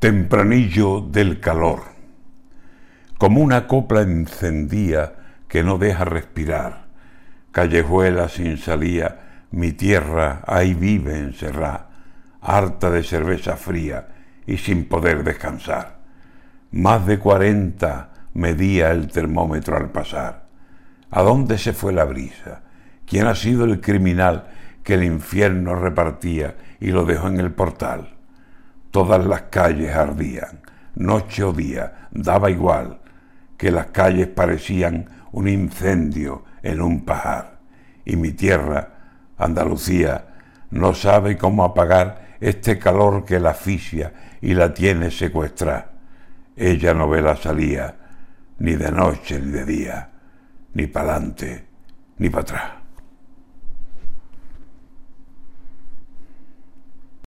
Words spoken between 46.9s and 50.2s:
no ve la salida, ni de noche ni de día,